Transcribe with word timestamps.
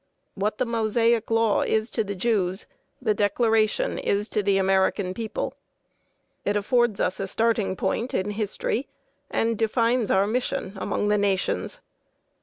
What 0.33 0.57
the 0.57 0.65
Mosaic 0.65 1.29
Law 1.29 1.61
is 1.61 1.91
to 1.91 2.03
the 2.03 2.15
Jews, 2.15 2.65
the 2.99 3.13
Declaration 3.13 3.99
is 3.99 4.29
to 4.29 4.41
the 4.41 4.57
American 4.57 5.13
people. 5.13 5.53
It 6.43 6.57
affords 6.57 6.99
us 6.99 7.19
a 7.19 7.27
starting 7.27 7.75
point 7.75 8.11
in 8.15 8.31
history 8.31 8.87
and 9.29 9.55
defines 9.55 10.09
our 10.09 10.25
mission 10.25 10.73
among 10.75 11.09
the 11.09 11.19
nations. 11.19 11.81